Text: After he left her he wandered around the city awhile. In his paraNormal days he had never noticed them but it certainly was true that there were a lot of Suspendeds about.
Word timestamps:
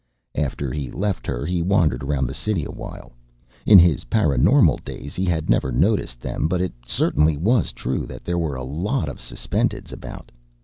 After 0.33 0.71
he 0.73 0.89
left 0.89 1.27
her 1.27 1.45
he 1.45 1.61
wandered 1.61 2.01
around 2.01 2.25
the 2.25 2.33
city 2.33 2.63
awhile. 2.65 3.11
In 3.67 3.77
his 3.77 4.03
paraNormal 4.05 4.83
days 4.83 5.13
he 5.13 5.25
had 5.25 5.47
never 5.47 5.71
noticed 5.71 6.19
them 6.21 6.47
but 6.47 6.59
it 6.59 6.73
certainly 6.87 7.37
was 7.37 7.71
true 7.71 8.07
that 8.07 8.25
there 8.25 8.39
were 8.39 8.55
a 8.55 8.63
lot 8.63 9.07
of 9.07 9.21
Suspendeds 9.21 9.91
about. 9.91 10.31